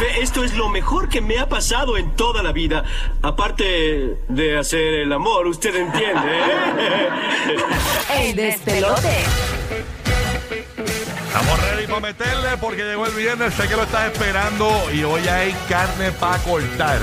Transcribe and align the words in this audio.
Esto 0.00 0.44
es 0.44 0.54
lo 0.54 0.68
mejor 0.68 1.08
que 1.08 1.20
me 1.20 1.38
ha 1.38 1.48
pasado 1.48 1.96
en 1.96 2.14
toda 2.14 2.42
la 2.42 2.52
vida. 2.52 2.84
Aparte 3.22 4.18
de 4.28 4.58
hacer 4.58 4.94
el 4.94 5.12
amor, 5.12 5.46
usted 5.46 5.74
entiende, 5.74 6.38
¿eh? 6.38 7.08
El 8.28 8.36
despelote. 8.36 9.24
Estamos 11.26 11.60
ready 11.62 11.86
para 11.86 12.00
meterle 12.00 12.56
porque 12.60 12.82
llegó 12.84 13.06
el 13.06 13.14
viernes, 13.14 13.54
sé 13.54 13.68
que 13.68 13.76
lo 13.76 13.82
estás 13.82 14.12
esperando 14.12 14.70
y 14.92 15.04
hoy 15.04 15.26
hay 15.28 15.52
carne 15.68 16.10
para 16.12 16.38
cortar. 16.38 16.98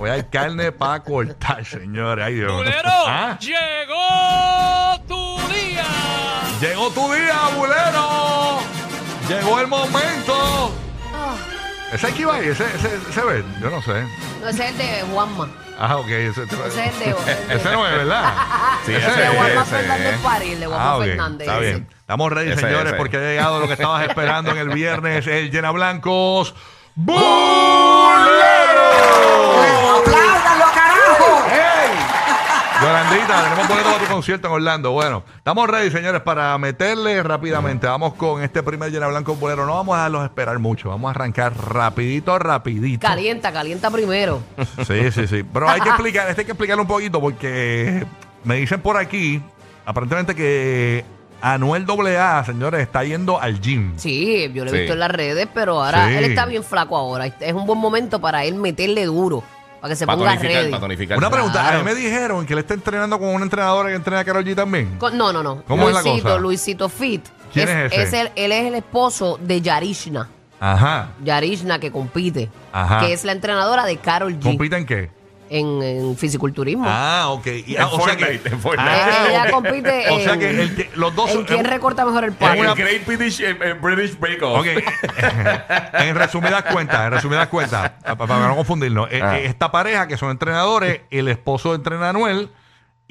Hoy 0.00 0.10
hay 0.10 0.22
carne 0.24 0.72
para 0.72 1.02
cortar, 1.02 1.64
señores. 1.64 2.24
Ay, 2.24 2.34
Dios. 2.34 2.52
¡Bulero! 2.52 2.80
¿Ah? 3.06 3.38
¡Llegó 3.40 5.04
tu 5.06 5.52
día! 5.52 5.84
Llegó 6.60 6.90
tu 6.90 7.12
día, 7.12 7.38
bulero. 7.56 8.58
Llegó 9.28 9.60
el 9.60 9.66
momento. 9.66 10.72
Ese 11.92 12.06
aquí 12.06 12.24
va 12.24 12.36
ahí, 12.36 12.48
ese, 12.48 12.64
ese, 12.76 12.98
ese 13.10 13.20
ve, 13.22 13.44
yo 13.60 13.68
no 13.70 13.82
sé. 13.82 14.04
No, 14.40 14.48
ese 14.48 14.64
es 14.64 14.70
el 14.70 14.78
de 14.78 15.02
Juanma. 15.12 15.48
Ah, 15.78 15.96
ok. 15.96 16.08
Ese, 16.08 16.42
Ese 16.44 16.54
es 16.86 16.92
el 16.94 16.98
de, 17.00 17.10
el 17.48 17.60
ese 17.60 17.70
no 17.72 17.86
es, 17.86 17.92
¿verdad? 17.96 18.34
Sí, 18.86 18.94
Ese 18.94 19.06
el 19.08 19.14
de 19.16 19.22
ese 19.24 19.36
Juanma 19.36 19.62
es, 19.62 19.68
Fernández 19.68 20.14
ese 20.14 20.22
París, 20.22 20.60
de 20.60 20.66
Juanma 20.66 20.84
Ah, 20.90 20.96
ok, 20.96 21.02
Fernández. 21.04 21.48
Está 21.48 21.58
bien. 21.60 21.88
Estamos 22.00 22.32
ready, 22.32 22.50
Ese, 22.52 22.60
señores, 22.60 22.86
ese. 22.86 22.94
porque 22.96 23.16
ha 23.16 23.20
llegado 23.20 23.60
lo 23.60 23.66
que 23.66 23.72
estabas 23.72 24.08
esperando 24.08 24.50
en 24.52 24.58
el 24.58 24.68
viernes, 24.68 25.26
el 25.26 25.50
Llena 25.50 25.70
Blancos. 25.72 26.54
¡Bulero! 26.94 27.20
Yolandita, 32.90 33.44
tenemos 33.44 33.68
boleto 33.68 33.88
para 33.92 34.04
tu 34.04 34.12
concierto 34.12 34.48
en 34.48 34.54
Orlando. 34.54 34.90
Bueno, 34.90 35.22
estamos 35.36 35.68
ready, 35.70 35.92
señores, 35.92 36.22
para 36.22 36.58
meterle 36.58 37.22
rápidamente. 37.22 37.86
Vamos 37.86 38.14
con 38.14 38.42
este 38.42 38.64
primer 38.64 38.90
Llena 38.90 39.06
Blanco 39.06 39.36
Bolero. 39.36 39.64
No 39.64 39.74
vamos 39.74 39.94
a 39.94 39.98
dejarlos 39.98 40.24
esperar 40.24 40.58
mucho. 40.58 40.88
Vamos 40.88 41.08
a 41.08 41.10
arrancar 41.12 41.52
rapidito, 41.56 42.36
rapidito. 42.40 43.06
Calienta, 43.06 43.52
calienta 43.52 43.92
primero. 43.92 44.42
Sí, 44.88 45.12
sí, 45.12 45.28
sí. 45.28 45.44
Pero 45.44 45.68
hay 45.68 45.80
que 45.80 45.88
explicar, 45.88 46.28
este 46.28 46.40
hay 46.42 46.46
que 46.46 46.50
explicarlo 46.52 46.82
un 46.82 46.88
poquito 46.88 47.20
porque 47.20 48.04
me 48.42 48.56
dicen 48.56 48.80
por 48.80 48.96
aquí, 48.96 49.40
aparentemente 49.86 50.34
que 50.34 51.04
Anuel 51.42 51.86
AA, 51.88 52.44
señores, 52.44 52.80
está 52.80 53.04
yendo 53.04 53.40
al 53.40 53.60
gym. 53.60 53.92
Sí, 53.98 54.50
yo 54.52 54.64
lo 54.64 54.70
he 54.70 54.74
Sí. 54.74 54.78
visto 54.80 54.94
en 54.94 54.98
las 54.98 55.10
redes, 55.12 55.48
pero 55.54 55.80
ahora 55.82 56.08
Sí. 56.08 56.14
él 56.16 56.24
está 56.24 56.44
bien 56.44 56.64
flaco 56.64 56.96
ahora. 56.96 57.26
Es 57.26 57.52
un 57.52 57.66
buen 57.66 57.78
momento 57.78 58.20
para 58.20 58.44
él 58.44 58.56
meterle 58.56 59.04
duro, 59.04 59.44
para 59.80 59.92
que 59.92 59.96
se 59.96 60.06
ponga 60.06 60.34
ready. 60.36 60.70
para 60.70 60.80
tonificar. 60.80 61.18
Una 61.18 61.30
pregunta, 61.30 61.68
a 61.68 61.78
mí 61.78 61.84
me 61.84 61.94
dijeron 61.94 62.44
que 62.46 62.52
él 62.52 62.58
está 62.60 62.74
entrenando 62.74 63.18
con 63.18 63.28
una 63.28 63.44
entrenadora 63.44 63.88
que 63.88 63.94
entrena 63.96 64.20
a 64.20 64.24
Karol 64.24 64.44
G 64.44 64.54
también. 64.54 64.96
Con- 64.98 65.16
no, 65.16 65.32
no, 65.32 65.42
no. 65.42 65.62
¿Cómo 65.66 65.88
es 65.88 65.94
la 65.94 66.02
Luisito, 66.02 66.22
cosa? 66.28 66.38
Luisito 66.38 66.88
Fit. 66.88 67.26
¿Quién 67.52 67.68
es 67.68 67.92
ese? 67.92 68.20
el- 68.20 68.30
él 68.36 68.52
es 68.52 68.66
el 68.66 68.74
esposo 68.74 69.38
de 69.40 69.60
Yarishna. 69.60 70.28
Ajá. 70.60 71.12
Yarishna 71.24 71.78
que 71.78 71.90
compite. 71.90 72.50
Ajá. 72.72 73.00
Que 73.00 73.12
es 73.14 73.24
la 73.24 73.32
entrenadora 73.32 73.84
de 73.86 73.96
Carol 73.96 74.34
G. 74.38 74.42
¿Compite 74.42 74.76
en 74.76 74.86
qué? 74.86 75.10
En, 75.50 75.82
en 75.82 76.16
fisiculturismo. 76.16 76.84
Ah, 76.86 77.26
ok. 77.30 77.46
Y- 77.66 77.74
En 77.76 77.82
ah, 77.82 77.88
o 77.88 78.00
sea 78.04 78.16
que, 78.16 78.24
Fortnite, 78.24 78.48
en 78.48 78.60
Fortnite. 78.60 78.90
Ah, 78.90 79.26
Ella 79.28 79.50
compite 79.50 80.08
O 80.10 80.20
sea 80.20 80.38
que, 80.38 80.48
el 80.50 80.74
que 80.76 80.90
los 80.94 81.14
dos 81.14 81.30
¿En 81.30 81.44
quién 81.44 81.64
recorta 81.64 82.06
mejor 82.06 82.24
el 82.24 82.34
En 82.38 82.58
una- 82.60 82.74
Great 82.74 83.04
British, 83.04 83.40
eh, 83.40 83.56
eh, 83.60 83.74
British 83.80 84.18
Bake 84.18 84.42
Off. 84.42 84.60
Ok. 84.60 84.66
en 85.94 86.14
resumidas 86.14 86.62
cuentas, 86.64 87.06
en 87.06 87.10
resumidas 87.12 87.48
cuentas, 87.48 87.90
pa- 88.02 88.14
pa- 88.16 88.26
para, 88.26 88.48
no 88.48 88.56
confundirnos, 88.56 89.08
eh, 89.10 89.20
Ah. 89.22 89.38
eh, 89.38 89.46
esta 89.46 89.70
pareja 89.70 90.06
que 90.06 90.16
son 90.16 90.30
entrenadores, 90.30 91.00
el 91.10 91.28
esposo 91.28 91.74
entrena 91.74 92.06
a 92.06 92.10
Anuel 92.10 92.48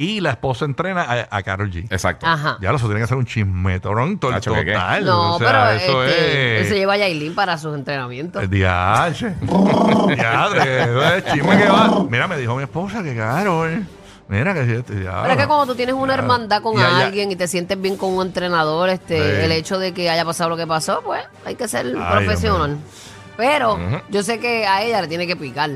y 0.02 0.22
la 0.22 0.30
esposa 0.30 0.64
entrena 0.64 1.02
a, 1.02 1.28
a 1.38 1.44
Karol 1.44 1.70
G. 1.70 1.86
Exacto. 1.92 2.26
Ajá. 2.26 2.58
Ya 2.62 2.72
eso 2.72 2.86
tiene 2.88 3.02
que 3.02 3.08
ser 3.08 3.18
un 3.18 3.26
chismetorón 3.26 4.18
to- 4.18 4.32
Nacho, 4.32 4.54
¿qué 4.54 4.64
qué? 4.64 4.72
total. 4.72 5.04
No, 5.06 5.36
o 5.36 5.40
sea, 5.40 5.48
pero 5.48 5.70
eso 5.72 6.04
este, 6.06 6.56
él 6.58 6.62
es. 6.64 6.70
se 6.70 6.76
lleva 6.76 6.94
a 6.94 6.98
Yailin 6.98 7.36
para 7.36 7.58
sus 7.58 7.76
entrenamientos. 7.76 8.42
El 8.42 8.50
diache. 8.50 9.34
Diadre, 10.16 10.84
eso 10.84 11.04
es 11.16 11.26
chisme 11.26 11.58
que 11.58 11.68
va. 11.68 12.06
Mira, 12.10 12.28
me 12.28 12.38
dijo 12.38 12.56
mi 12.56 12.64
esposa 12.64 13.04
que 13.04 13.16
Karol. 13.16 13.86
Mira 14.30 14.54
que 14.54 14.66
si 14.66 14.72
este 14.74 14.96
diablo. 14.96 15.22
Pero 15.24 15.34
es 15.34 15.40
que 15.40 15.48
cuando 15.48 15.66
tú 15.66 15.76
tienes 15.76 15.96
una 15.96 16.14
hermandad 16.14 16.62
con 16.62 16.80
alguien 16.80 17.32
y 17.32 17.36
te 17.36 17.48
sientes 17.48 17.82
bien 17.82 17.98
con 17.98 18.14
un 18.14 18.28
entrenador, 18.28 18.90
este, 18.90 19.18
Sí. 19.18 19.46
el 19.46 19.52
hecho 19.52 19.80
de 19.80 19.92
que 19.94 20.10
haya 20.10 20.24
pasado 20.24 20.52
lo 20.52 20.56
que 20.58 20.68
pasó, 20.68 21.02
pues 21.04 21.24
hay 21.46 21.56
que 21.56 21.68
ser 21.68 21.88
Ay, 21.88 22.12
profesional. 22.26 22.78
Pero 23.36 23.80
yo 24.10 24.22
sé 24.24 24.40
que 24.40 24.68
a 24.68 24.84
ella 24.84 25.02
le 25.02 25.08
tiene 25.08 25.26
que 25.26 25.36
picar. 25.36 25.72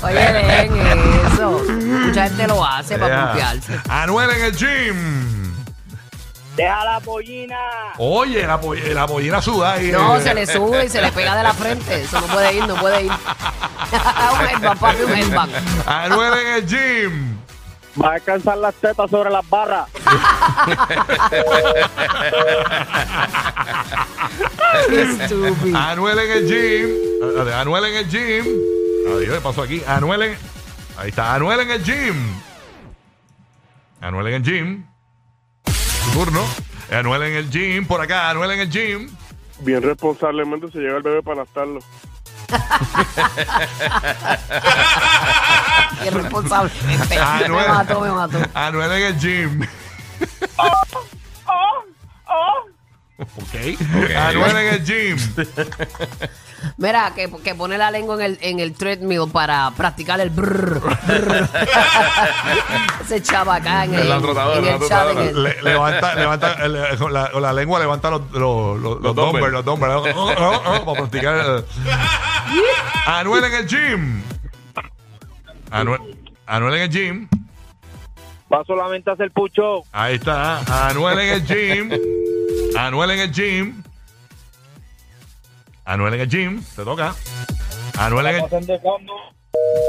Oye, 0.06 0.14
dejen 0.14 0.78
eso. 1.32 1.62
Mucha 1.68 2.22
gente 2.24 2.46
lo 2.46 2.64
hace 2.64 2.96
para 2.98 3.24
confiarse. 3.26 3.78
Anuel 3.88 4.30
en 4.30 4.44
el 4.44 4.56
gym. 4.56 5.28
Deja 6.56 6.84
la 6.84 7.00
pollina. 7.00 7.56
Oye, 7.98 8.44
la, 8.46 8.60
poll- 8.60 8.92
la 8.92 9.06
pollina 9.06 9.40
suda 9.40 9.74
ahí. 9.74 9.92
No, 9.92 10.18
se 10.20 10.34
le 10.34 10.44
sube 10.46 10.86
y 10.86 10.88
se 10.88 11.00
le 11.00 11.12
pega 11.12 11.36
de 11.36 11.42
la 11.44 11.52
frente. 11.52 12.02
Eso 12.02 12.20
no 12.20 12.26
puede 12.26 12.52
ir, 12.54 12.66
no 12.66 12.74
puede 12.74 13.02
ir. 13.04 13.12
un 13.92 14.46
headbang, 14.48 14.78
papi, 14.78 15.02
un 15.02 15.12
headbang. 15.12 15.50
Anuel 15.86 16.32
en 16.34 16.46
el 16.54 16.66
gym. 16.66 17.38
Va 18.02 18.10
a 18.10 18.14
alcanzar 18.14 18.58
las 18.58 18.74
tetas 18.74 19.08
sobre 19.10 19.30
las 19.30 19.48
barras. 19.48 19.86
Estúpido. 24.90 25.78
Anuel 25.78 26.18
en 26.18 26.30
el 26.30 26.48
gym. 26.48 26.88
Ah, 27.50 27.60
Anuel 27.60 27.84
en 27.86 27.94
el 27.96 28.08
gym. 28.08 28.44
Adiós, 29.16 29.34
¿qué 29.34 29.40
pasó 29.40 29.62
aquí? 29.62 29.82
Anuel 29.86 30.22
en. 30.22 30.36
Ahí 30.96 31.10
está, 31.10 31.34
Anuel 31.34 31.60
en 31.60 31.70
el 31.70 31.84
gym. 31.84 32.16
Anuel 34.00 34.26
en 34.28 34.34
el 34.34 34.42
gym. 34.42 34.86
Su 35.66 36.10
turno. 36.12 36.44
Anuel 36.90 37.22
en 37.22 37.34
el 37.34 37.50
gym. 37.50 37.86
Por 37.86 38.00
acá, 38.00 38.30
Anuel 38.30 38.52
en 38.52 38.60
el 38.60 38.70
gym. 38.70 39.10
Bien 39.60 39.82
responsablemente 39.82 40.70
se 40.70 40.78
lleva 40.78 40.98
el 40.98 41.02
bebé 41.02 41.20
para 41.22 41.38
nastarlo. 41.38 41.80
Irresponsablemente. 46.06 47.18
Anuel. 47.18 47.66
Me 47.66 47.74
mató, 47.74 48.00
me 48.00 48.10
mató. 48.10 48.38
Anuel 48.54 48.92
en 48.92 49.02
el 49.02 49.18
gym. 49.18 49.60
ok. 53.42 54.14
Anuel 54.16 54.56
en 54.56 54.74
el 54.74 54.84
gym. 54.84 55.16
Mira, 56.76 57.12
que, 57.14 57.30
que 57.44 57.54
pone 57.54 57.78
la 57.78 57.90
lengua 57.92 58.16
en 58.16 58.20
el, 58.22 58.38
en 58.40 58.58
el 58.58 58.74
treadmill 58.74 59.30
para 59.32 59.70
practicar 59.76 60.20
el 60.20 60.30
brrr. 60.30 60.80
brrr. 60.80 61.48
Ese 63.04 63.22
chava 63.22 63.56
acá 63.56 63.84
en 63.84 63.94
el, 63.94 64.00
En 64.00 64.08
la 64.08 64.18
trotadora, 64.20 64.58
en 64.58 64.64
la 64.64 64.72
el 64.72 64.78
chat. 64.80 64.88
trotadora. 64.88 65.22
en 65.22 65.28
el- 65.28 65.42
Le- 65.44 65.62
levanta, 65.62 66.14
levanta, 66.16 66.52
el- 66.64 66.98
con, 66.98 67.12
la, 67.12 67.52
lengua 67.52 67.78
levanta 67.78 68.10
los, 68.10 68.22
los, 68.32 68.80
los, 68.80 69.00
los 69.00 69.14
dumbbells, 69.14 69.52
los 69.52 69.64
dumbbells. 69.64 70.14
Oh, 70.16 70.32
oh, 70.36 70.62
oh, 70.66 70.84
para 70.84 70.98
practicar. 70.98 71.64
Anuel 73.06 73.44
en 73.44 73.54
el 73.54 73.66
gym. 73.68 74.22
Anuel, 75.70 76.00
Anuel 76.46 76.74
en 76.74 76.82
el 76.82 76.90
gym. 76.90 77.28
Va 78.52 78.64
solamente 78.64 79.10
a 79.10 79.12
hacer 79.12 79.30
pucho. 79.30 79.82
Ahí 79.92 80.14
está. 80.16 80.88
Anuel 80.88 81.18
en 81.20 81.28
el 81.34 81.46
gym. 81.46 81.90
Anuel 82.76 83.10
en 83.12 83.20
el 83.20 83.32
gym. 83.32 83.82
Anuel 85.84 86.14
en 86.14 86.20
el 86.20 86.28
gym. 86.28 86.62
Te 86.76 86.84
toca. 86.84 87.14
Anuel 87.98 88.26
en 88.26 88.36
el 88.36 88.42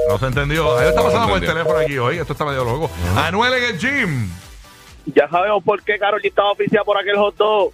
No 0.10 0.18
se 0.20 0.26
entendió. 0.26 0.78
Ahí 0.78 0.90
está 0.90 1.04
pasando 1.04 1.30
con 1.30 1.42
el 1.44 1.48
teléfono 1.50 1.78
aquí 1.80 1.98
hoy. 1.98 2.18
Esto 2.18 2.34
está 2.34 2.46
medio 2.46 2.64
loco. 2.64 2.90
Anuel 3.18 3.54
en 3.54 3.64
el 3.76 3.80
gym. 3.80 4.30
Ya 5.06 5.28
sabemos 5.30 5.64
por 5.64 5.82
qué 5.84 5.98
Carol 5.98 6.20
estaba 6.24 6.52
oficial 6.52 6.84
por 6.86 6.98
aquel 6.98 7.16
hot 7.18 7.36
dog. 7.36 7.74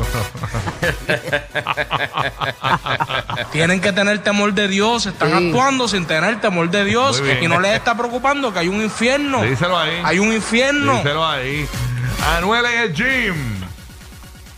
Tienen 3.52 3.80
que 3.80 3.92
tener 3.92 4.18
temor 4.20 4.52
de 4.54 4.68
Dios, 4.68 5.06
están 5.06 5.30
Sí. 5.30 5.46
actuando 5.48 5.88
sin 5.88 6.06
tener 6.06 6.40
temor 6.40 6.70
de 6.70 6.84
Dios 6.84 7.22
y 7.40 7.46
no 7.48 7.60
les 7.60 7.74
está 7.76 7.96
preocupando 7.96 8.52
que 8.52 8.60
hay 8.60 8.68
un 8.68 8.82
infierno. 8.82 9.42
Díselo 9.42 9.78
ahí. 9.78 10.00
Hay 10.04 10.18
un 10.18 10.32
infierno. 10.32 10.96
Díselo 10.98 11.26
ahí. 11.26 11.66
Anuel 12.36 12.64
en 12.66 12.78
el 12.80 12.94
gym. 12.94 13.59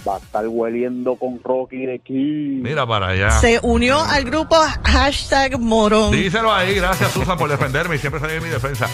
Va 0.06 0.16
a 0.16 0.18
estar 0.18 0.46
hueliendo 0.48 1.14
con 1.14 1.40
Rocky 1.42 1.86
de 1.86 1.94
aquí. 1.94 2.60
Mira 2.62 2.86
para 2.86 3.08
allá. 3.08 3.30
Se 3.30 3.60
unió 3.62 4.00
al 4.00 4.24
grupo 4.24 4.56
hashtag 4.84 5.58
morón. 5.60 6.10
Díselo 6.10 6.52
ahí. 6.52 6.74
Gracias, 6.74 7.12
Susan, 7.12 7.38
por 7.38 7.48
defenderme 7.48 7.94
y 7.94 7.98
siempre 7.98 8.20
salir 8.20 8.36
en 8.36 8.42
mi 8.42 8.48
defensa. 8.48 8.88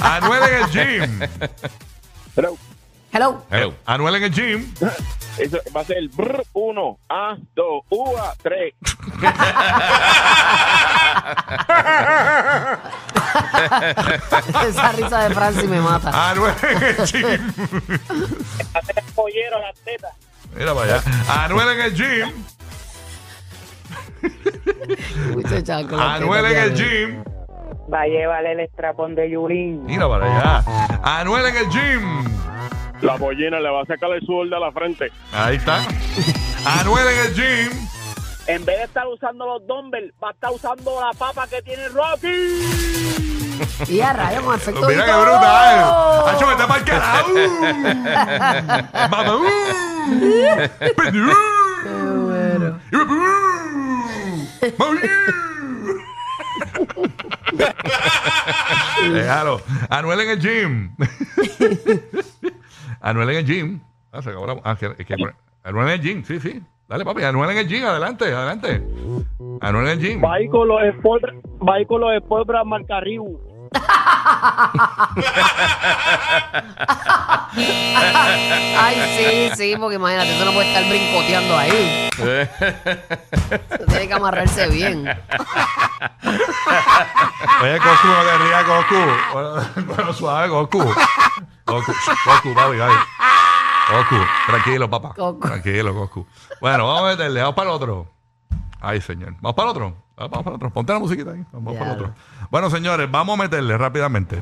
Anuel 0.00 0.42
en 0.42 0.54
el 0.62 0.70
gym. 0.70 1.28
Pero 2.34 2.56
Hello. 3.10 3.42
Eh, 3.50 3.72
Anuel 3.86 4.16
en 4.16 4.24
el 4.24 4.32
gym. 4.32 4.74
eso 5.38 5.58
va 5.74 5.80
a 5.80 5.84
ser 5.84 5.96
el 5.96 6.08
brr, 6.08 6.44
uno, 6.52 6.98
A, 7.08 7.36
dos, 7.54 7.84
UA, 7.88 8.34
tres. 8.42 8.74
Esa 14.68 14.92
risa 14.92 15.28
de 15.28 15.34
Francis 15.34 15.68
me 15.68 15.80
mata. 15.80 16.30
Anuel 16.30 16.54
en 16.62 16.82
el 16.82 16.96
gym. 17.06 17.52
Hacer 18.74 18.98
el 18.98 19.12
pollero 19.14 19.56
a 19.56 19.60
las 19.60 19.74
tetas. 19.80 20.12
Mira 20.58 20.74
para 20.74 20.96
allá. 20.96 21.02
Anuel 21.44 21.68
en 21.68 21.80
el 21.80 21.94
gym. 21.94 22.32
Anuel 25.96 26.44
en 26.46 26.56
el 26.56 26.74
gym. 26.74 27.24
Va 27.92 28.00
a 28.02 28.06
llevarle 28.06 28.52
el 28.52 28.60
estrapón 28.60 29.14
de 29.14 29.30
Yulín. 29.30 29.86
Mira 29.86 30.08
para 30.08 30.26
allá. 30.26 30.64
Anuel 31.20 31.46
en 31.46 31.56
el 31.56 31.68
gym. 31.70 32.24
La 33.02 33.16
pollina 33.16 33.60
le 33.60 33.70
va 33.70 33.82
a 33.82 33.86
sacar 33.86 34.10
el 34.10 34.20
sudor 34.22 34.50
de 34.50 34.58
la 34.58 34.72
frente. 34.72 35.12
Ahí 35.32 35.56
está. 35.56 35.78
Anuel 36.80 37.06
en 37.06 37.26
el 37.26 37.34
gym. 37.34 37.70
En 38.48 38.64
vez 38.64 38.78
de 38.78 38.84
estar 38.84 39.06
usando 39.06 39.46
los 39.46 39.64
dumbbells, 39.66 40.12
va 40.22 40.30
a 40.30 40.32
estar 40.32 40.50
usando 40.50 41.00
la 41.00 41.12
papa 41.12 41.46
que 41.46 41.62
tiene 41.62 41.88
Rocky. 41.88 42.26
Y 43.88 44.00
a 44.00 44.12
rayo 44.12 44.42
con 44.42 44.56
efecto 44.56 44.88
Mira 44.88 45.04
qué 45.04 45.12
brutal. 45.12 45.84
Hacho, 46.26 46.46
vete 46.48 46.64
para 46.66 46.78
el 46.78 46.84
carajo. 46.84 47.32
Anuel 59.90 60.20
en 60.20 60.30
el 60.30 60.40
gym. 60.40 60.96
Anuel 63.00 63.30
en 63.30 63.36
el 63.36 63.46
gym. 63.46 63.80
Ah, 64.12 64.20
ah, 64.64 64.76
Anuel 65.64 65.88
en 65.88 65.94
el 65.94 66.00
gym, 66.00 66.24
sí, 66.24 66.40
sí. 66.40 66.62
Dale, 66.88 67.04
papi. 67.04 67.22
Anuel 67.22 67.50
en 67.50 67.58
el 67.58 67.68
gym, 67.68 67.84
adelante, 67.84 68.24
adelante. 68.32 68.82
Anuel 69.60 69.88
en 69.88 69.92
el 69.92 70.00
gym. 70.00 70.22
Va 70.22 70.38
con 70.50 70.68
los 70.68 70.82
Sport, 70.82 71.24
va 71.60 71.84
con 71.86 72.00
los 72.00 72.46
Brand. 72.46 72.86
Ay, 78.78 78.96
sí, 79.16 79.50
sí, 79.56 79.74
porque 79.78 79.96
imagínate, 79.96 80.36
eso 80.36 80.44
no 80.44 80.52
puede 80.52 80.68
estar 80.68 80.84
brincoteando 80.88 81.56
ahí. 81.56 82.08
Eso 82.18 83.86
tiene 83.88 84.06
que 84.08 84.14
amarrarse 84.14 84.68
bien. 84.68 85.08
Oye, 87.62 87.78
Goku, 87.78 88.06
no 88.06 88.22
te 88.22 88.38
rías, 88.38 88.66
Goku. 88.66 88.94
Bueno, 89.32 89.50
bueno, 89.86 90.12
suave, 90.12 90.48
Goku. 90.48 90.78
Goku, 90.78 90.94
Goku, 91.66 91.92
papi, 92.54 92.54
papi. 92.54 92.76
Goku, 93.90 94.16
tranquilo, 94.46 94.90
papá. 94.90 95.14
Goku. 95.16 95.40
Tranquilo, 95.46 95.94
Goku. 95.94 96.26
Bueno, 96.60 96.86
vamos 96.86 97.02
a 97.02 97.06
meterle, 97.06 97.40
vamos 97.40 97.54
para 97.54 97.70
el 97.70 97.76
otro. 97.76 98.17
Ay, 98.80 99.00
señor. 99.00 99.34
Vamos 99.40 99.54
para 99.54 99.70
otro. 99.70 99.94
Vamos 100.16 100.42
para 100.44 100.56
otro. 100.56 100.70
Ponte 100.70 100.92
la 100.92 100.98
musiquita 100.98 101.32
ahí. 101.32 101.44
Vamos 101.52 101.76
para 101.76 101.92
otro. 101.92 102.14
Bueno, 102.50 102.70
señores, 102.70 103.10
vamos 103.10 103.38
a 103.38 103.42
meterle 103.42 103.76
rápidamente. 103.76 104.40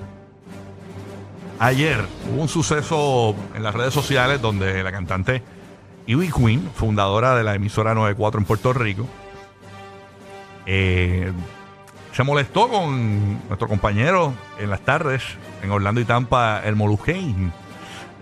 Ayer 1.59 2.05
hubo 2.31 2.43
un 2.43 2.49
suceso 2.49 3.35
en 3.55 3.63
las 3.63 3.75
redes 3.75 3.95
sociales 3.95 4.43
donde 4.43 4.83
la 4.83 4.93
cantante 4.93 5.43
Ivy 6.07 6.31
Queen, 6.31 6.71
fundadora 6.75 7.35
de 7.35 7.45
la 7.45 7.55
emisora 7.55 7.95
94 7.95 8.41
en 8.41 8.47
Puerto 8.47 8.73
Rico, 8.73 9.07
eh, 10.67 11.33
se 12.13 12.23
molestó 12.23 12.69
con 12.69 13.47
nuestro 13.49 13.69
compañero 13.69 14.35
en 14.59 14.71
las 14.71 14.81
tardes 14.81 15.23
en 15.63 15.71
Orlando 15.71 16.01
y 16.01 16.05
Tampa, 16.05 16.61
el 16.65 16.77
Moluquein, 16.77 17.53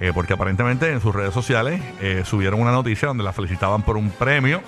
eh, 0.00 0.12
porque 0.14 0.32
aparentemente 0.32 0.90
en 0.90 1.00
sus 1.00 1.14
redes 1.14 1.32
sociales 1.32 1.80
eh, 2.00 2.22
subieron 2.24 2.60
una 2.60 2.72
noticia 2.72 3.08
donde 3.08 3.24
la 3.24 3.32
felicitaban 3.32 3.82
por 3.82 3.96
un 3.96 4.10
premio, 4.10 4.62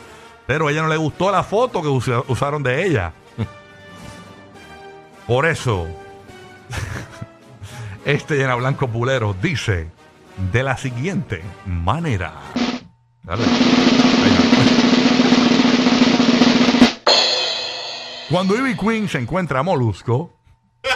pero 0.46 0.68
a 0.68 0.70
ella 0.70 0.82
no 0.82 0.88
le 0.88 0.96
gustó 0.96 1.30
la 1.30 1.42
foto 1.42 1.82
que 1.82 1.88
usa- 1.88 2.22
usaron 2.28 2.62
de 2.62 2.86
ella. 2.86 3.12
Por 5.26 5.46
eso, 5.46 5.86
este 8.04 8.36
llena 8.36 8.54
blanco 8.54 8.88
pulero 8.88 9.34
dice 9.42 9.90
de 10.52 10.62
la 10.62 10.76
siguiente 10.76 11.42
manera. 11.66 12.34
Dale. 13.22 13.42
Cuando 18.30 18.56
Ivy 18.56 18.76
Queen 18.76 19.08
se 19.08 19.18
encuentra 19.18 19.60
a 19.60 19.62
Molusco. 19.62 20.32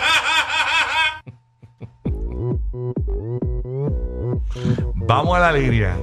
Vamos 4.95 5.37
a 5.37 5.41
la 5.41 5.53
línea. 5.53 5.97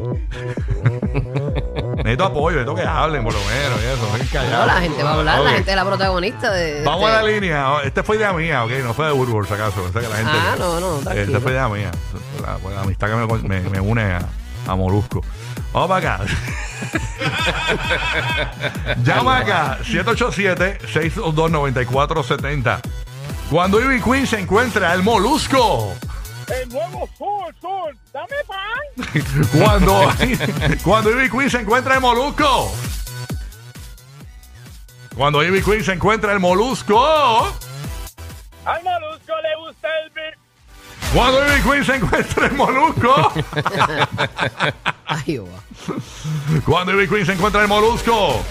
Necesito 2.17 2.25
apoyo, 2.39 2.57
necesito 2.57 2.75
que 2.75 2.85
hablen 2.87 3.23
por 3.23 3.33
lo 3.33 3.39
menos. 3.39 3.81
y 3.81 3.85
eso, 3.85 4.07
no 4.49 4.65
la 4.65 4.81
gente 4.81 5.03
va 5.03 5.09
a 5.09 5.13
hablar, 5.13 5.39
Ok. 5.39 5.45
la 5.45 5.51
gente 5.51 5.69
es 5.71 5.75
la 5.77 5.85
protagonista 5.85 6.51
de. 6.51 6.83
Vamos 6.83 7.09
a 7.09 7.21
la 7.21 7.23
línea. 7.23 7.67
Este 7.83 8.03
fue 8.03 8.17
idea 8.17 8.33
mía, 8.33 8.63
ok, 8.63 8.71
no 8.83 8.93
fue 8.93 9.05
de 9.07 9.11
Woodward, 9.13 9.51
acaso. 9.53 9.83
O 9.83 9.91
sea, 9.91 10.01
que 10.01 10.07
la 10.09 10.15
gente, 10.17 10.31
Ah, 10.33 10.55
no, 10.57 10.79
no, 10.79 10.97
tranquilo. 10.99 11.25
Esta 11.27 11.39
fue 11.39 11.51
idea 11.51 11.67
mía. 11.69 11.91
La, 12.41 12.57
la 12.73 12.81
amistad 12.81 13.07
que 13.09 13.15
me, 13.15 13.27
me- 13.61 13.69
me 13.69 13.79
une 13.79 14.01
a, 14.03 14.21
a 14.67 14.75
Molusco. 14.75 15.21
Vamos 15.73 15.89
para 15.89 16.15
acá. 16.15 16.25
Llama 19.03 19.37
acá, 19.39 19.77
787-622-9470. 19.83 22.79
Cuando 23.49 23.79
Ivy 23.81 24.01
Queen 24.01 24.27
se 24.27 24.39
encuentra 24.39 24.93
el 24.93 25.03
Molusco. 25.03 25.93
El 26.47 26.69
nuevo 26.69 27.09
Sol, 27.17 27.55
Sol, 27.59 27.97
dame 28.13 28.35
pan. 28.47 29.47
Cuando, 29.59 30.13
cuando 30.83 31.11
Ivy 31.11 31.29
Queen 31.29 31.49
se 31.49 31.59
encuentra 31.59 31.95
el 31.95 32.01
Molusco. 32.01 32.71
Cuando 35.15 35.43
Ivy 35.43 35.61
Queen 35.61 35.83
se 35.83 35.93
encuentra 35.93 36.31
el 36.31 36.39
Molusco. 36.39 37.47
Al 38.65 38.83
molusco 38.83 39.33
le 39.41 39.65
gusta 39.65 39.87
el 40.03 40.09
bir. 40.11 40.37
Cuando 41.13 41.45
Ivy 41.47 41.61
Queen 41.63 41.85
se 41.85 41.95
encuentra 41.95 42.45
el 42.45 42.53
Molusco. 42.53 43.33
Ay, 45.05 45.37
va. 45.37 46.61
Cuando 46.65 46.93
Ivy 46.93 47.07
Queen 47.07 47.25
se 47.25 47.33
encuentra 47.33 47.61
el 47.63 47.67
Molusco. 47.67 48.41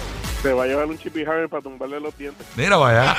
Se 0.43 0.53
va 0.53 0.65
a 0.65 0.67
llevar 0.67 0.87
un 0.87 0.99
chip 0.99 1.17
y 1.17 1.23
hammer 1.23 1.49
para 1.49 1.62
tumbarle 1.62 2.00
los 2.00 2.17
dientes. 2.19 2.47
Mira, 2.57 2.76
vaya. 2.76 3.17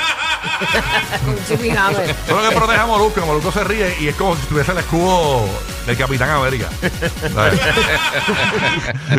Con 1.26 1.46
Chippy 1.46 1.70
Hammer. 1.72 2.10
Eso 2.10 2.16
es 2.26 2.44
lo 2.44 2.50
que 2.50 2.56
protege 2.56 2.80
a 2.80 2.86
Molusco. 2.86 3.26
Molusco 3.26 3.52
se 3.52 3.64
ríe 3.64 3.96
y 4.00 4.08
es 4.08 4.16
como 4.16 4.36
si 4.36 4.46
tuviese 4.48 4.72
el 4.72 4.80
escudo 4.80 5.46
del 5.86 5.98
Capitán 5.98 6.30
América. 6.30 6.70
¿Sabes? 7.34 7.60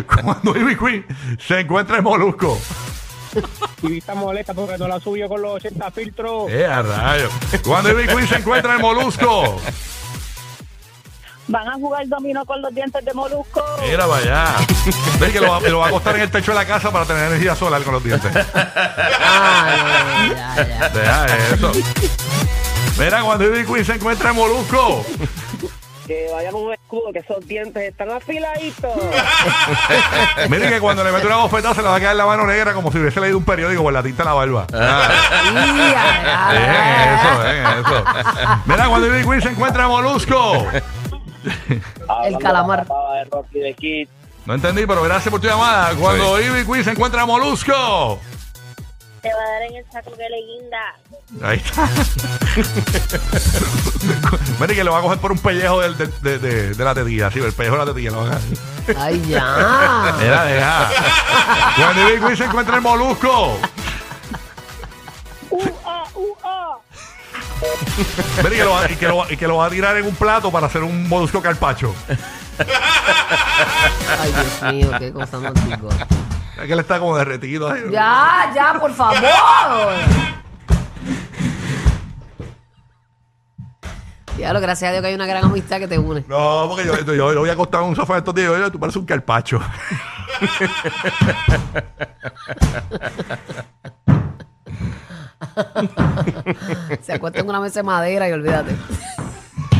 Cuando 0.23 0.57
Ivy 0.57 0.75
Queen 0.77 1.05
se 1.45 1.59
encuentra 1.61 1.97
el 1.97 2.03
Molusco. 2.03 2.59
Y 3.83 3.99
está 3.99 4.15
molesta 4.15 4.53
porque 4.53 4.77
no 4.77 4.87
la 4.87 4.99
subió 4.99 5.29
con 5.29 5.41
los 5.41 5.55
80 5.55 5.91
filtros. 5.91 6.49
¡Eh, 6.51 6.65
a 6.65 6.81
rayo! 6.81 7.29
Cuando 7.63 7.91
Ivy 7.91 8.07
Queen 8.07 8.27
se 8.27 8.35
encuentra 8.37 8.73
el 8.73 8.79
Molusco. 8.79 9.59
Van 11.49 11.67
a 11.67 11.73
jugar 11.73 12.07
dominó 12.07 12.45
con 12.45 12.61
los 12.61 12.73
dientes 12.73 13.03
de 13.03 13.13
molusco. 13.13 13.63
Mira, 13.81 14.05
vaya. 14.05 14.55
Ven 15.19 15.31
que 15.31 15.41
lo 15.41 15.49
va, 15.51 15.59
lo 15.59 15.79
va 15.79 15.85
a 15.85 15.89
acostar 15.89 16.15
en 16.15 16.21
el 16.21 16.31
techo 16.31 16.51
de 16.51 16.59
la 16.59 16.65
casa 16.65 16.91
para 16.91 17.05
tener 17.05 17.25
energía 17.25 17.55
solar 17.55 17.81
con 17.81 17.93
los 17.95 18.03
dientes. 18.03 18.31
Ay, 18.35 20.29
ya, 20.29 20.55
ya. 20.55 20.89
Deja 20.89 21.25
eso. 21.55 21.71
Mira, 22.99 23.23
cuando 23.23 23.45
Ivy 23.45 23.65
Queen 23.65 23.83
se 23.83 23.93
encuentra 23.95 24.29
el 24.29 24.35
Molusco. 24.35 25.03
Que 26.05 26.27
vaya 26.31 26.51
con 26.51 26.63
un 26.63 26.73
escudo, 26.73 27.13
que 27.13 27.19
esos 27.19 27.47
dientes 27.47 27.81
están 27.83 28.11
afiladitos. 28.11 28.91
Miren 30.49 30.69
que 30.69 30.79
cuando 30.79 31.03
le 31.03 31.11
mete 31.11 31.25
una 31.25 31.37
bofetada 31.37 31.73
se 31.73 31.81
le 31.81 31.87
va 31.87 31.95
a 31.95 31.99
quedar 31.99 32.15
la 32.15 32.25
mano 32.25 32.45
negra 32.45 32.73
como 32.73 32.91
si 32.91 32.99
hubiese 32.99 33.21
leído 33.21 33.37
un 33.37 33.45
periódico 33.45 33.83
con 33.83 33.93
la 33.93 34.03
tinta 34.03 34.23
en 34.23 34.27
la 34.27 34.33
barba. 34.33 34.67
Ah, 36.31 36.53
dejen 36.53 37.13
eso, 37.13 37.43
dejen 37.43 37.65
eso. 37.79 38.05
Mira, 38.65 38.87
cuando 38.87 39.07
Ivy 39.07 39.27
Queen 39.27 39.41
se 39.41 39.49
encuentra 39.49 39.83
el 39.83 39.89
Molusco. 39.89 40.67
El 42.25 42.37
calamar. 42.39 42.85
de 42.85 43.23
Rocky 43.31 43.59
de 43.59 43.73
Kid. 43.73 44.07
No 44.45 44.53
entendí, 44.55 44.85
pero 44.87 45.03
gracias 45.03 45.29
por 45.31 45.39
tu 45.41 45.47
llamada. 45.47 45.91
Cuando 45.99 46.39
Ivy 46.41 46.65
Queen 46.65 46.83
se 46.83 46.91
encuentra 46.91 47.25
Molusco. 47.25 48.19
Te 49.21 49.29
va 49.33 49.41
a 49.41 49.49
dar 49.51 49.61
en 49.63 49.75
el 49.75 49.85
saco 49.91 50.11
que 50.11 50.29
le 50.29 50.37
guinda. 50.45 50.95
Ahí 51.45 51.57
está. 51.63 51.89
Miren 54.59 54.75
que 54.77 54.83
lo 54.83 54.91
va 54.93 54.99
a 54.99 55.01
coger 55.01 55.17
por 55.19 55.31
un 55.33 55.37
pellejo 55.39 55.81
del- 55.81 55.97
de, 55.97 56.07
de- 56.07 56.39
de- 56.39 56.73
de 56.73 56.83
la 56.85 56.95
tetilla, 56.95 57.29
sí, 57.29 57.39
el 57.39 57.51
pellejo 57.53 57.77
de 57.77 57.85
la 57.85 57.91
tetilla 57.93 58.11
lo 58.11 58.17
va 58.17 58.23
a 58.23 58.25
coger. 58.39 58.41
Ay, 58.97 59.21
ya. 59.27 60.15
Mira, 60.19 60.45
deja. 60.45 60.89
Cuando 61.75 62.05
Big 62.07 62.23
Win 62.23 62.37
se 62.37 62.45
encuentra 62.45 62.75
el 62.77 62.81
molusco. 62.81 63.59
Mira, 68.43 68.53
y 68.53 68.57
que, 68.57 68.63
lo, 68.63 68.71
va- 68.71 68.91
y, 68.91 68.95
que 68.95 69.07
lo, 69.07 69.17
va- 69.17 69.31
y 69.33 69.37
que 69.37 69.47
lo 69.47 69.57
va 69.57 69.65
a 69.65 69.69
tirar 69.69 69.97
en 69.97 70.05
un 70.05 70.15
plato 70.15 70.51
para 70.51 70.67
hacer 70.67 70.83
un 70.83 71.07
molusco 71.07 71.41
carpacho. 71.41 71.93
Ay, 74.19 74.33
Dios 74.33 74.73
mío, 74.73 74.91
qué 74.99 75.11
cosa 75.13 75.39
más 75.39 75.53
digo. 75.65 75.89
Es 75.89 76.65
que 76.67 76.73
él 76.73 76.79
está 76.79 76.99
como 76.99 77.15
derretido. 77.17 77.71
ahí. 77.71 77.81
Ya, 77.91 78.51
ya, 78.53 78.73
por 78.79 78.93
favor. 78.93 79.17
Diablo, 84.35 84.61
gracias 84.61 84.89
a 84.89 84.91
Dios 84.93 85.01
que 85.01 85.07
hay 85.09 85.15
una 85.15 85.25
gran 85.25 85.43
amistad 85.45 85.79
que 85.79 85.87
te 85.87 85.97
une. 85.97 86.23
No, 86.27 86.65
porque 86.69 86.85
yo, 86.85 86.97
yo, 87.01 87.13
yo 87.13 87.31
lo 87.33 87.41
voy 87.41 87.49
a 87.49 87.53
acostar 87.53 87.81
en 87.83 87.89
un 87.89 87.95
sofá 87.95 88.17
estos 88.19 88.33
días. 88.35 88.47
y 88.47 88.51
yo, 88.51 88.55
Oye, 88.61 88.71
tú 88.71 88.79
pareces 88.79 88.97
un 89.01 89.05
carpacho. 89.05 89.59
Se 97.01 97.13
acuesta 97.13 97.39
en 97.39 97.49
una 97.49 97.59
mesa 97.59 97.79
de 97.79 97.83
madera 97.83 98.29
y 98.29 98.31
olvídate. 98.31 98.75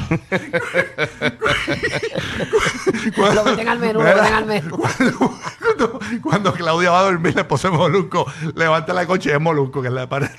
lo 3.36 3.44
meten 3.44 3.68
al 3.70 3.78
menú, 3.80 4.02
lo 4.02 4.06
meten 4.16 4.34
al 4.34 4.46
menú. 4.46 4.78
Cuando, 4.78 5.18
cuando- 5.60 6.00
cuando 6.24 6.54
Claudia 6.54 6.90
va 6.92 7.00
a 7.02 7.04
dormir, 7.04 7.36
le 7.36 7.44
pone 7.44 7.70
molusco. 7.70 8.26
Levanta 8.56 8.94
la 8.94 9.06
coche 9.06 9.30
y 9.30 9.34
es 9.34 9.40
molusco, 9.40 9.82
que 9.82 9.88
es 9.90 9.94
la 9.94 10.08
pared. 10.10 10.30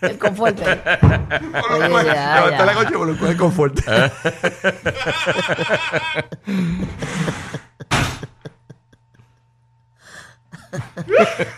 El 0.00 0.18
confort. 0.18 0.58
Oye, 0.60 1.88
Molusco, 1.88 2.02
ya, 2.02 2.34
levanta 2.34 2.58
ya. 2.58 2.66
la 2.66 2.74
coche 2.74 2.90
y 2.94 2.96
molusco 2.96 3.26
es 3.26 3.36
confort. 3.36 3.78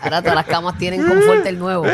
Ahora 0.01 0.21
todas 0.21 0.35
las 0.35 0.45
camas 0.45 0.77
tienen 0.77 1.07
confort 1.07 1.45
el 1.45 1.59
nuevo. 1.59 1.85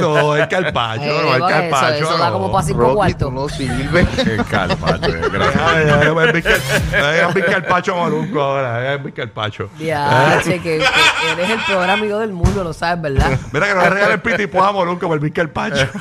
no, 0.00 0.36
es 0.36 0.46
carpacho. 0.48 1.02
Eh, 1.02 1.20
no, 1.22 1.34
es 1.34 1.40
porque 1.40 1.54
eso, 1.54 1.70
carpacho. 1.70 2.04
eso 2.04 2.18
da 2.18 2.26
no. 2.26 2.32
como 2.32 2.52
para 2.52 2.64
cinco 2.64 2.80
Rocky, 2.80 2.94
cuartos. 2.94 3.32
no 3.32 3.48
sirve. 3.48 4.06
Qué 4.16 4.36
carpacho, 4.48 5.12
gracias. 5.32 7.34
Vizca 7.34 7.50
carpacho 7.50 7.96
molusco 7.96 8.40
ahora. 8.40 8.94
Es 8.94 9.02
Vizca 9.02 9.22
carpacho. 9.22 9.70
Ya, 9.78 10.40
che, 10.42 10.60
que, 10.60 10.78
que 10.78 11.32
eres 11.32 11.50
el 11.50 11.60
peor 11.66 11.90
amigo 11.90 12.18
del 12.18 12.32
mundo, 12.32 12.64
lo 12.64 12.72
sabes, 12.72 13.02
¿verdad? 13.02 13.38
Mira 13.52 13.68
que 13.68 13.74
no 13.74 13.80
le 13.82 13.90
regalen 13.90 14.20
piti 14.20 14.42
y 14.42 14.46
puja 14.46 14.72
molusco 14.72 15.08
por 15.08 15.22
el 15.22 15.32
carpacho. 15.32 15.86